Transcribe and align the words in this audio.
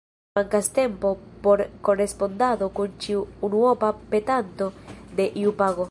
Mankas 0.37 0.67
tempo 0.79 1.09
por 1.43 1.59
korespondado 1.89 2.65
kun 2.79 2.97
ĉiu 3.05 3.21
unuopa 3.49 3.93
petanto 4.15 4.73
de 5.19 5.31
iu 5.45 5.57
pago. 5.63 5.79